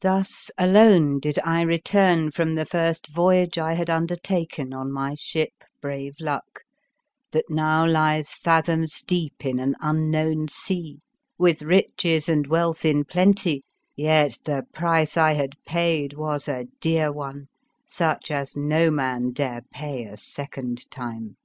Thus, 0.00 0.50
alone, 0.56 1.20
did 1.20 1.38
I 1.44 1.60
return 1.60 2.30
from 2.30 2.54
the 2.54 2.64
first 2.64 3.08
voyage 3.08 3.58
I 3.58 3.74
had 3.74 3.90
undertaken 3.90 4.72
on 4.72 4.90
my 4.90 5.14
ship 5.14 5.52
Brave 5.82 6.16
Luck, 6.20 6.62
that 7.32 7.44
now 7.50 7.86
lies 7.86 8.32
fathoms 8.32 9.02
deep 9.02 9.44
in 9.44 9.58
an 9.58 9.76
unknown 9.80 10.48
sea, 10.48 11.00
with 11.36 11.60
riches 11.60 12.30
and 12.30 12.46
wealth 12.46 12.86
in 12.86 13.04
plenty, 13.04 13.62
yet 13.94 14.38
the 14.46 14.64
price 14.72 15.18
I 15.18 15.34
had 15.34 15.62
paid 15.66 16.14
was 16.14 16.48
a 16.48 16.64
dear 16.80 17.12
one, 17.12 17.48
such 17.84 18.30
as 18.30 18.56
no 18.56 18.90
man 18.90 19.32
dare 19.32 19.64
pay 19.70 20.06
a 20.06 20.16
second 20.16 20.90
time. 20.90 21.36